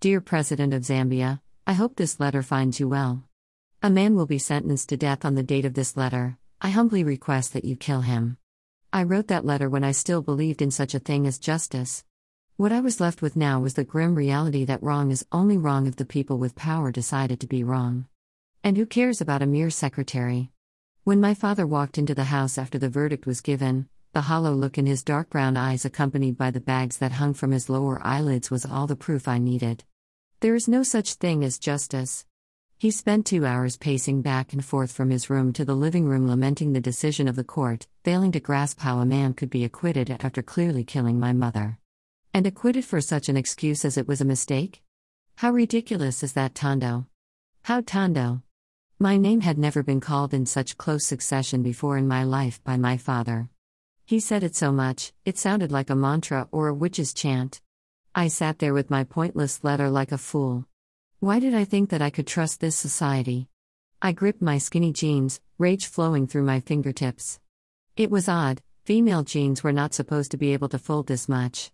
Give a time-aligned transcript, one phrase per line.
[0.00, 3.24] Dear President of Zambia, I hope this letter finds you well.
[3.82, 6.38] A man will be sentenced to death on the date of this letter.
[6.60, 8.36] I humbly request that you kill him.
[8.92, 12.04] I wrote that letter when I still believed in such a thing as justice.
[12.56, 15.88] What I was left with now was the grim reality that wrong is only wrong
[15.88, 18.06] if the people with power decided to be wrong.
[18.62, 20.52] And who cares about a mere secretary?
[21.02, 23.88] When my father walked into the house after the verdict was given,
[24.18, 27.52] the hollow look in his dark brown eyes, accompanied by the bags that hung from
[27.52, 29.84] his lower eyelids, was all the proof I needed.
[30.40, 32.26] There is no such thing as justice.
[32.76, 36.26] He spent two hours pacing back and forth from his room to the living room,
[36.26, 40.10] lamenting the decision of the court, failing to grasp how a man could be acquitted
[40.10, 41.78] after clearly killing my mother.
[42.34, 44.82] And acquitted for such an excuse as it was a mistake?
[45.36, 47.06] How ridiculous is that, Tondo?
[47.62, 48.42] How Tondo?
[48.98, 52.76] My name had never been called in such close succession before in my life by
[52.76, 53.48] my father.
[54.08, 57.60] He said it so much, it sounded like a mantra or a witch's chant.
[58.14, 60.64] I sat there with my pointless letter like a fool.
[61.20, 63.50] Why did I think that I could trust this society?
[64.00, 67.38] I gripped my skinny jeans, rage flowing through my fingertips.
[67.98, 71.70] It was odd, female jeans were not supposed to be able to fold this much.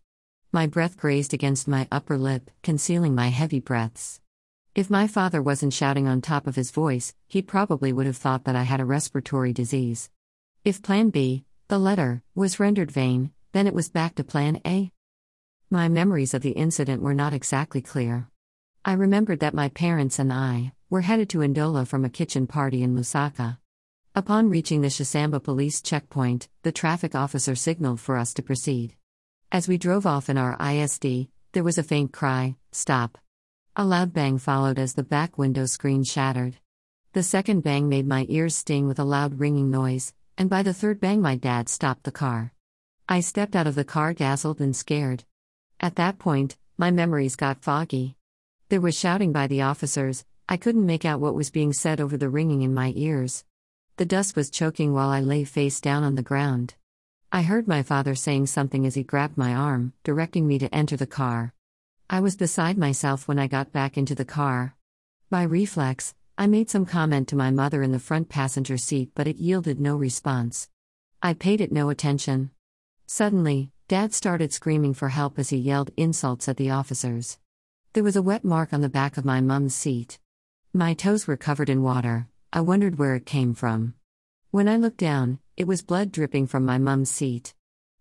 [0.51, 4.21] My breath grazed against my upper lip, concealing my heavy breaths.
[4.75, 8.43] If my father wasn't shouting on top of his voice, he probably would have thought
[8.43, 10.11] that I had a respiratory disease.
[10.65, 14.93] If Plan B, the letter, was rendered vain, then it was back to Plan A.
[15.71, 18.29] My memories of the incident were not exactly clear.
[18.85, 22.85] I remembered that my parents and I were headed to Ndola from a kitchen party
[22.85, 23.59] in Lusaka.
[24.15, 28.95] Upon reaching the Chisamba police checkpoint, the traffic officer signaled for us to proceed.
[29.51, 31.05] As we drove off in our IST,
[31.55, 33.19] there was a faint cry, Stop.
[33.75, 36.55] A loud bang followed as the back window screen shattered.
[37.15, 40.75] The second bang made my ears sting with a loud ringing noise, and by the
[40.75, 42.53] third bang, my dad stopped the car.
[43.09, 45.25] I stepped out of the car dazzled and scared.
[45.81, 48.17] At that point, my memories got foggy.
[48.69, 52.17] There was shouting by the officers, I couldn't make out what was being said over
[52.17, 53.45] the ringing in my ears.
[53.97, 56.75] The dust was choking while I lay face down on the ground.
[57.31, 60.97] I heard my father saying something as he grabbed my arm, directing me to enter
[60.97, 61.55] the car.
[62.11, 64.75] I was beside myself when I got back into the car.
[65.31, 69.29] By reflex, I made some comment to my mother in the front passenger seat, but
[69.29, 70.69] it yielded no response.
[71.23, 72.51] I paid it no attention.
[73.07, 77.39] Suddenly, Dad started screaming for help as he yelled insults at the officers.
[77.93, 80.19] There was a wet mark on the back of my mum's seat.
[80.73, 83.95] My toes were covered in water, I wondered where it came from.
[84.51, 87.55] When I looked down, it was blood dripping from my mum's seat.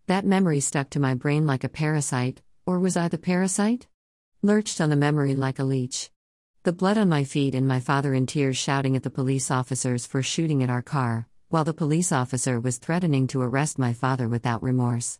[0.08, 3.88] That memory stuck to my brain like a parasite, or was I the parasite?
[4.42, 6.10] Lurched on the memory like a leech.
[6.64, 10.06] The blood on my feet and my father in tears shouting at the police officers
[10.06, 14.30] for shooting at our car, while the police officer was threatening to arrest my father
[14.30, 15.20] without remorse.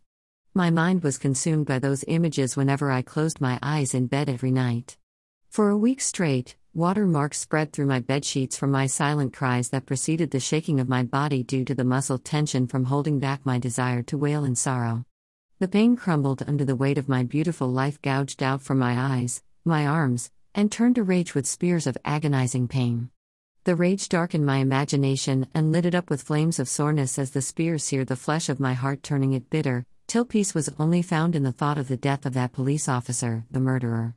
[0.54, 4.52] My mind was consumed by those images whenever I closed my eyes in bed every
[4.52, 4.96] night.
[5.50, 9.86] For a week straight, watermarks spread through my bed sheets from my silent cries that
[9.86, 13.60] preceded the shaking of my body due to the muscle tension from holding back my
[13.60, 15.04] desire to wail in sorrow.
[15.60, 19.44] The pain crumbled under the weight of my beautiful life gouged out from my eyes,
[19.66, 23.10] my arms, and turned to rage with spears of agonizing pain.
[23.66, 27.42] The rage darkened my imagination and lit it up with flames of soreness as the
[27.42, 31.36] spear seared the flesh of my heart, turning it bitter, till peace was only found
[31.36, 34.16] in the thought of the death of that police officer, the murderer.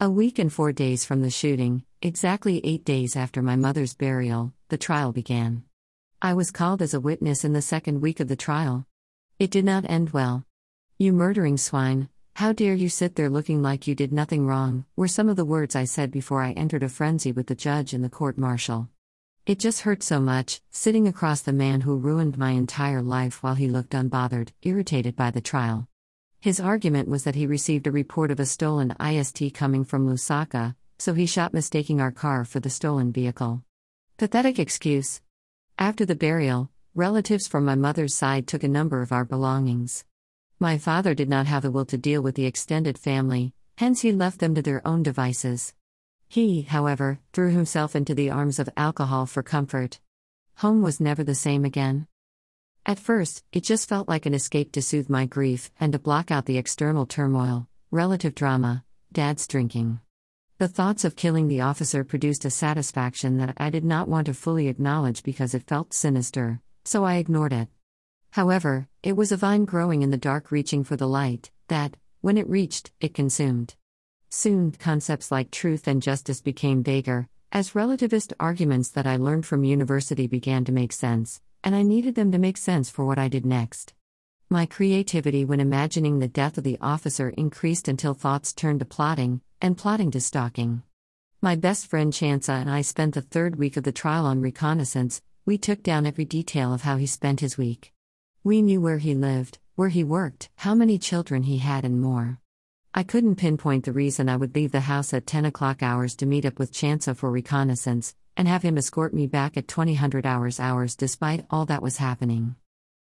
[0.00, 4.52] A week and four days from the shooting, exactly eight days after my mother's burial,
[4.68, 5.62] the trial began.
[6.20, 8.86] I was called as a witness in the second week of the trial.
[9.38, 10.44] It did not end well.
[10.98, 15.08] You murdering swine, how dare you sit there looking like you did nothing wrong, were
[15.08, 18.04] some of the words I said before I entered a frenzy with the judge and
[18.04, 18.90] the court martial.
[19.46, 23.54] It just hurt so much, sitting across the man who ruined my entire life while
[23.54, 25.88] he looked unbothered, irritated by the trial.
[26.38, 30.76] His argument was that he received a report of a stolen IST coming from Lusaka,
[30.98, 33.62] so he shot mistaking our car for the stolen vehicle.
[34.18, 35.22] Pathetic excuse.
[35.78, 40.04] After the burial, relatives from my mother's side took a number of our belongings.
[40.58, 44.10] My father did not have the will to deal with the extended family, hence, he
[44.10, 45.74] left them to their own devices.
[46.28, 50.00] He, however, threw himself into the arms of alcohol for comfort.
[50.56, 52.06] Home was never the same again.
[52.86, 56.30] At first, it just felt like an escape to soothe my grief and to block
[56.30, 58.82] out the external turmoil, relative drama,
[59.12, 60.00] dad's drinking.
[60.56, 64.32] The thoughts of killing the officer produced a satisfaction that I did not want to
[64.32, 67.68] fully acknowledge because it felt sinister, so I ignored it.
[68.36, 72.36] However, it was a vine growing in the dark reaching for the light, that, when
[72.36, 73.76] it reached, it consumed.
[74.28, 79.64] Soon, concepts like truth and justice became vaguer, as relativist arguments that I learned from
[79.64, 83.28] university began to make sense, and I needed them to make sense for what I
[83.28, 83.94] did next.
[84.50, 89.40] My creativity when imagining the death of the officer increased until thoughts turned to plotting,
[89.62, 90.82] and plotting to stalking.
[91.40, 95.22] My best friend Chansa and I spent the third week of the trial on reconnaissance,
[95.46, 97.94] we took down every detail of how he spent his week.
[98.46, 102.38] We knew where he lived, where he worked, how many children he had, and more.
[102.94, 106.26] I couldn't pinpoint the reason I would leave the house at 10 o'clock hours to
[106.26, 110.60] meet up with Chansa for reconnaissance, and have him escort me back at 2000 hours
[110.60, 112.54] hours despite all that was happening.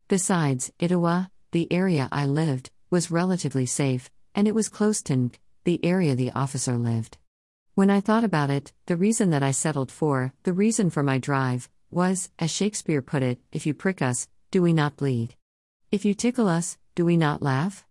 [0.08, 5.38] Besides, Itawa, the area I lived, was relatively safe, and it was close to Nk,
[5.64, 7.18] the area the officer lived.
[7.74, 11.18] When I thought about it, the reason that I settled for, the reason for my
[11.18, 15.36] drive, was, as Shakespeare put it, if you prick us, do we not bleed?
[15.94, 17.86] If you tickle us, do we not laugh?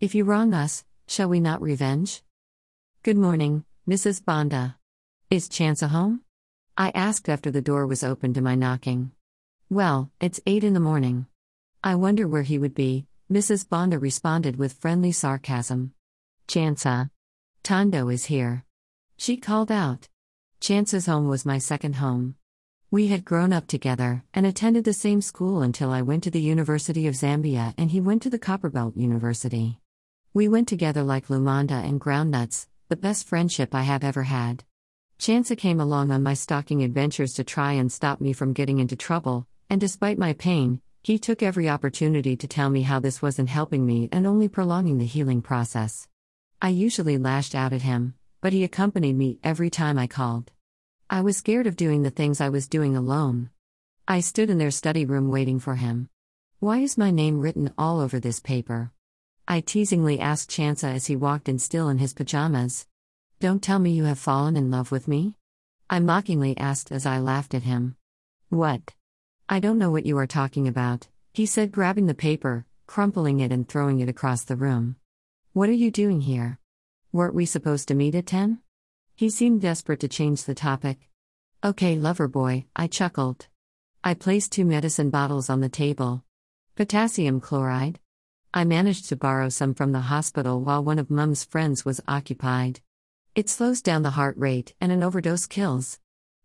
[0.00, 2.24] If you wrong us, shall we not revenge?
[3.04, 4.20] Good morning, Mrs.
[4.20, 4.74] Bonda.
[5.30, 6.22] Is Chansa home?
[6.76, 9.12] I asked after the door was open to my knocking.
[9.68, 11.26] Well, it's eight in the morning.
[11.84, 13.68] I wonder where he would be, Mrs.
[13.68, 15.92] Bonda responded with friendly sarcasm.
[16.48, 17.10] Chansa.
[17.62, 18.64] Tondo is here.
[19.16, 20.08] She called out.
[20.60, 22.34] Chansa's home was my second home.
[22.92, 26.40] We had grown up together and attended the same school until I went to the
[26.40, 29.78] University of Zambia and he went to the Copperbelt University.
[30.34, 34.64] We went together like Lumanda and Groundnuts, the best friendship I have ever had.
[35.20, 38.96] Chansa came along on my stalking adventures to try and stop me from getting into
[38.96, 43.50] trouble, and despite my pain, he took every opportunity to tell me how this wasn't
[43.50, 46.08] helping me and only prolonging the healing process.
[46.60, 50.50] I usually lashed out at him, but he accompanied me every time I called.
[51.12, 53.50] I was scared of doing the things I was doing alone.
[54.06, 56.08] I stood in their study room waiting for him.
[56.60, 58.92] Why is my name written all over this paper?
[59.48, 62.86] I teasingly asked Chansa as he walked in still in his pajamas.
[63.40, 65.34] Don't tell me you have fallen in love with me?
[65.90, 67.96] I mockingly asked as I laughed at him.
[68.48, 68.94] What?
[69.48, 73.50] I don't know what you are talking about, he said, grabbing the paper, crumpling it,
[73.50, 74.94] and throwing it across the room.
[75.54, 76.60] What are you doing here?
[77.10, 78.60] Weren't we supposed to meet at 10?
[79.20, 81.10] He seemed desperate to change the topic.
[81.62, 83.48] Okay, lover boy, I chuckled.
[84.02, 86.24] I placed two medicine bottles on the table.
[86.74, 88.00] Potassium chloride.
[88.54, 92.80] I managed to borrow some from the hospital while one of Mum's friends was occupied.
[93.34, 95.98] It slows down the heart rate, and an overdose kills.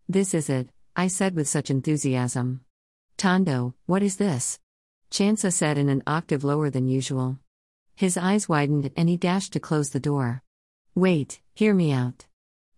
[0.06, 2.60] This is it, I said with such enthusiasm.
[3.16, 4.60] Tondo, what is this?
[5.10, 7.38] Chansa said in an octave lower than usual.
[7.94, 10.42] His eyes widened and he dashed to close the door.
[10.94, 12.26] Wait, hear me out.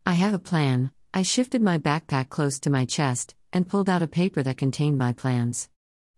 [0.09, 0.91] I have a plan.
[1.13, 4.97] I shifted my backpack close to my chest and pulled out a paper that contained
[4.97, 5.69] my plans.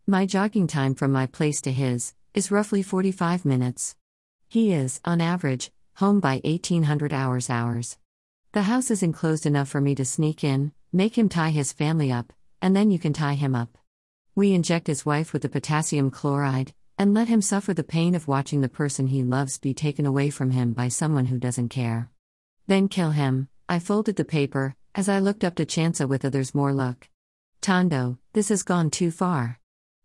[0.06, 3.96] My jogging time from my place to his is roughly 45 minutes.
[4.46, 7.98] He is, on average, home by 1800 hours hours.
[8.52, 12.12] The house is enclosed enough for me to sneak in, make him tie his family
[12.12, 12.32] up,
[12.62, 13.76] and then you can tie him up.
[14.36, 18.28] We inject his wife with the potassium chloride and let him suffer the pain of
[18.28, 22.08] watching the person he loves be taken away from him by someone who doesn't care.
[22.68, 26.56] Then kill him, I folded the paper, as I looked up to Chansa with others
[26.56, 27.08] more look.
[27.60, 29.60] Tondo, this has gone too far.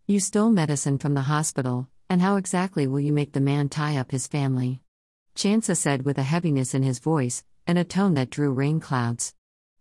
[0.05, 3.97] You stole medicine from the hospital, and how exactly will you make the man tie
[3.97, 4.83] up his family?
[5.35, 9.33] Chansa said with a heaviness in his voice, and a tone that drew rain clouds.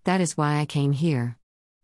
[0.04, 1.36] That is why I came here.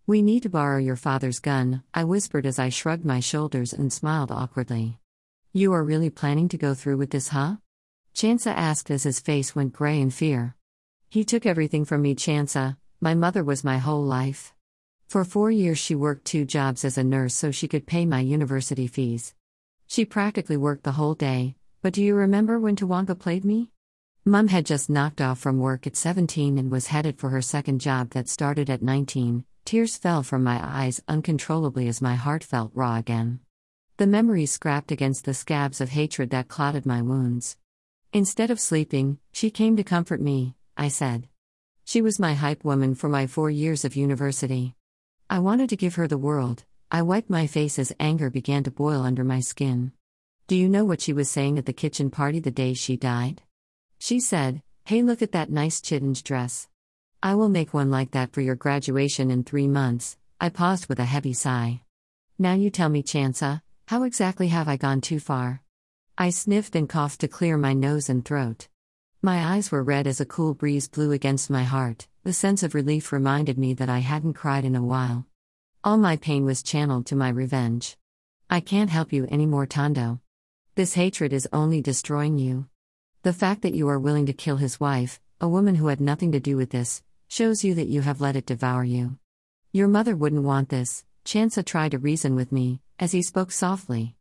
[0.06, 3.92] We need to borrow your father's gun, I whispered as I shrugged my shoulders and
[3.92, 4.98] smiled awkwardly.
[5.52, 7.56] You are really planning to go through with this, huh?
[8.14, 10.56] Chansa asked as his face went gray in fear.
[11.12, 12.70] He took everything from me, Chansa.
[12.70, 14.54] Uh, my mother was my whole life.
[15.08, 18.20] For four years, she worked two jobs as a nurse so she could pay my
[18.20, 19.34] university fees.
[19.88, 23.72] She practically worked the whole day, but do you remember when Tawanka played me?
[24.24, 27.80] Mum had just knocked off from work at 17 and was headed for her second
[27.80, 29.44] job that started at 19.
[29.64, 33.40] Tears fell from my eyes uncontrollably as my heart felt raw again.
[33.96, 37.56] The memories scrapped against the scabs of hatred that clotted my wounds.
[38.12, 41.28] Instead of sleeping, she came to comfort me, I said.
[41.84, 44.76] She was my hype woman for my four years of university.
[45.28, 46.64] I wanted to give her the world.
[46.90, 49.92] I wiped my face as anger began to boil under my skin.
[50.48, 53.42] Do you know what she was saying at the kitchen party the day she died?
[53.98, 56.66] She said, Hey, look at that nice chitenge dress.
[57.22, 60.16] I will make one like that for your graduation in three months.
[60.40, 61.82] I paused with a heavy sigh.
[62.38, 65.60] Now you tell me, Chansa, how exactly have I gone too far?
[66.16, 68.68] I sniffed and coughed to clear my nose and throat.
[69.22, 72.08] My eyes were red as a cool breeze blew against my heart.
[72.24, 75.26] The sense of relief reminded me that I hadn't cried in a while.
[75.84, 77.98] All my pain was channeled to my revenge.
[78.48, 80.20] I can't help you anymore, Tondo.
[80.74, 82.68] This hatred is only destroying you.
[83.22, 86.32] The fact that you are willing to kill his wife, a woman who had nothing
[86.32, 89.18] to do with this, shows you that you have let it devour you.
[89.70, 94.16] Your mother wouldn't want this, Chansa tried to reason with me, as he spoke softly.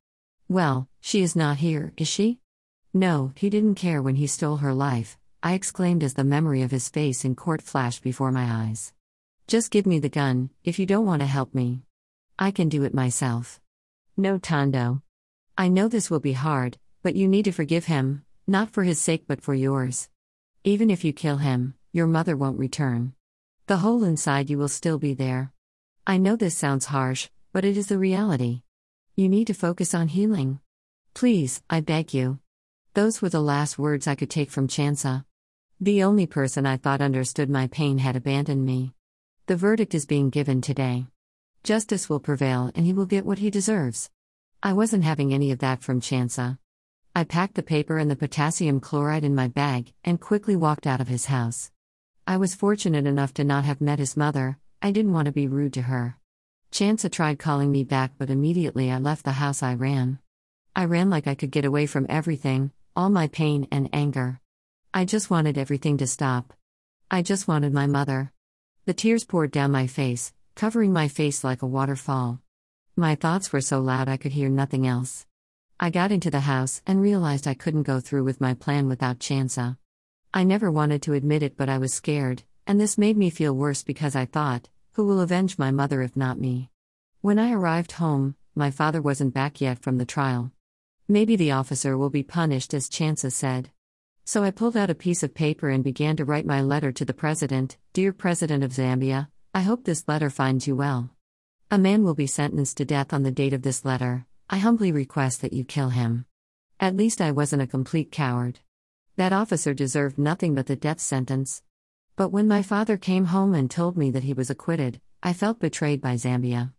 [0.49, 2.39] Well, she is not here, is she?
[2.93, 6.71] No, he didn't care when he stole her life, I exclaimed as the memory of
[6.71, 8.93] his face in court flashed before my eyes.
[9.47, 11.83] Just give me the gun, if you don't want to help me.
[12.39, 13.61] I can do it myself.
[14.17, 15.03] No, Tondo.
[15.55, 18.99] I know this will be hard, but you need to forgive him, not for his
[18.99, 20.09] sake but for yours.
[20.63, 23.13] Even if you kill him, your mother won't return.
[23.67, 25.53] The hole inside you will still be there.
[26.07, 28.63] I know this sounds harsh, but it is the reality.
[29.15, 30.59] You need to focus on healing.
[31.13, 32.39] Please, I beg you.
[32.99, 35.23] Those were the last words I could take from Chansa.
[35.79, 38.93] The only person I thought understood my pain had abandoned me.
[39.45, 41.05] The verdict is being given today.
[41.63, 44.09] Justice will prevail and he will get what he deserves.
[44.61, 46.57] I wasn't having any of that from Chansa.
[47.15, 50.99] I packed the paper and the potassium chloride in my bag and quickly walked out
[50.99, 51.71] of his house.
[52.27, 55.47] I was fortunate enough to not have met his mother, I didn't want to be
[55.47, 56.17] rude to her.
[56.69, 60.19] Chansa tried calling me back, but immediately I left the house, I ran.
[60.75, 64.39] I ran like I could get away from everything, all my pain and anger.
[64.93, 66.53] I just wanted everything to stop.
[67.11, 68.31] I just wanted my mother.
[68.85, 72.41] The tears poured down my face, covering my face like a waterfall.
[72.95, 75.25] My thoughts were so loud I could hear nothing else.
[75.79, 79.19] I got into the house and realized I couldn't go through with my plan without
[79.19, 79.77] Chansa.
[80.33, 83.55] I never wanted to admit it, but I was scared, and this made me feel
[83.55, 86.69] worse because I thought, who will avenge my mother if not me?
[87.21, 90.51] When I arrived home, my father wasn't back yet from the trial.
[91.11, 93.71] Maybe the officer will be punished, as Chansa said.
[94.25, 97.03] So I pulled out a piece of paper and began to write my letter to
[97.03, 101.09] the president Dear President of Zambia, I hope this letter finds you well.
[101.71, 104.27] A man will be sentenced to death on the date of this letter.
[104.51, 106.25] I humbly request that you kill him.
[106.79, 108.59] At least I wasn't a complete coward.
[109.15, 111.63] That officer deserved nothing but the death sentence.
[112.17, 115.59] But when my father came home and told me that he was acquitted, I felt
[115.59, 116.73] betrayed by Zambia.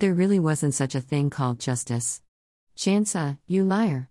[0.00, 2.22] There really wasn't such a thing called justice.
[2.78, 4.08] Chansa, you liar.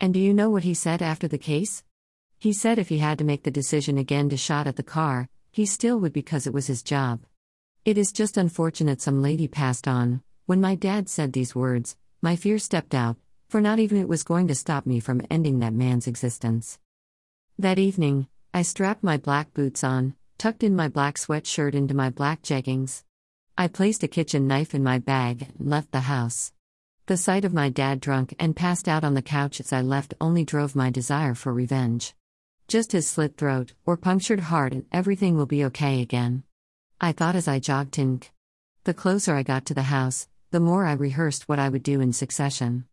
[0.00, 1.84] And do you know what he said after the case?
[2.38, 5.28] He said if he had to make the decision again to shot at the car,
[5.52, 7.26] he still would because it was his job.
[7.84, 10.22] It is just unfortunate some lady passed on.
[10.46, 13.18] When my dad said these words, my fear stepped out,
[13.50, 16.78] for not even it was going to stop me from ending that man's existence.
[17.58, 22.08] That evening, I strapped my black boots on, tucked in my black sweatshirt into my
[22.08, 23.04] black jeggings.
[23.58, 26.54] I placed a kitchen knife in my bag and left the house.
[27.06, 30.14] The sight of my dad drunk and passed out on the couch as I left
[30.20, 32.16] only drove my desire for revenge.
[32.66, 36.42] Just his slit throat, or punctured heart, and everything will be okay again.
[37.00, 38.22] I thought as I jogged in.
[38.82, 42.00] The closer I got to the house, the more I rehearsed what I would do
[42.00, 42.86] in succession.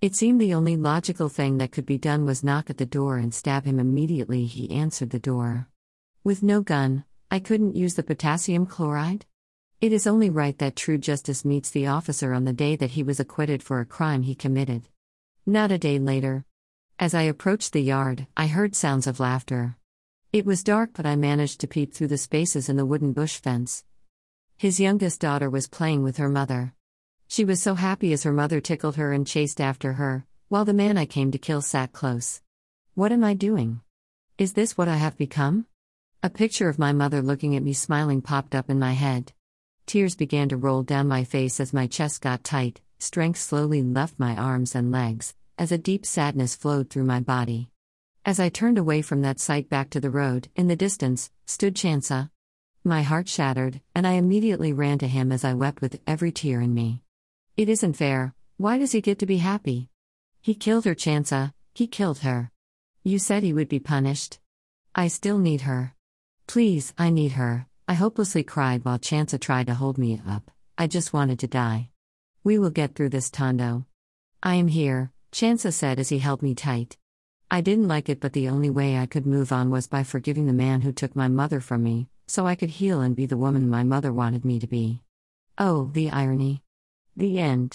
[0.00, 3.16] It seemed the only logical thing that could be done was knock at the door
[3.16, 5.66] and stab him immediately he answered the door.
[6.22, 9.26] With no gun, I couldn't use the potassium chloride?
[9.78, 13.02] It is only right that true justice meets the officer on the day that he
[13.02, 14.88] was acquitted for a crime he committed.
[15.44, 16.46] Not a day later.
[16.98, 19.76] As I approached the yard, I heard sounds of laughter.
[20.32, 23.36] It was dark, but I managed to peep through the spaces in the wooden bush
[23.36, 23.84] fence.
[24.56, 26.72] His youngest daughter was playing with her mother.
[27.28, 30.72] She was so happy as her mother tickled her and chased after her, while the
[30.72, 32.40] man I came to kill sat close.
[32.94, 33.82] What am I doing?
[34.38, 35.66] Is this what I have become?
[36.22, 39.34] A picture of my mother looking at me smiling popped up in my head.
[39.86, 44.18] Tears began to roll down my face as my chest got tight, strength slowly left
[44.18, 47.70] my arms and legs, as a deep sadness flowed through my body.
[48.24, 51.76] As I turned away from that sight back to the road, in the distance, stood
[51.76, 52.30] Chansa.
[52.82, 56.60] My heart shattered, and I immediately ran to him as I wept with every tear
[56.60, 57.02] in me.
[57.56, 58.34] It isn't fair.
[58.56, 59.88] Why does he get to be happy?
[60.42, 61.52] He killed her, Chansa.
[61.74, 62.50] He killed her.
[63.04, 64.40] You said he would be punished.
[64.96, 65.94] I still need her.
[66.48, 67.68] Please, I need her.
[67.88, 70.50] I hopelessly cried while Chansa tried to hold me up.
[70.76, 71.90] I just wanted to die.
[72.42, 73.86] We will get through this, Tondo.
[74.42, 76.96] I am here, Chansa said as he held me tight.
[77.48, 80.46] I didn't like it, but the only way I could move on was by forgiving
[80.46, 83.36] the man who took my mother from me, so I could heal and be the
[83.36, 85.02] woman my mother wanted me to be.
[85.56, 86.62] Oh, the irony.
[87.16, 87.74] The end.